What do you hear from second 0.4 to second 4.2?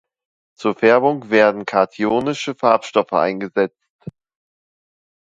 Zur Färbung werden kationische Farbstoffe eingesetzt.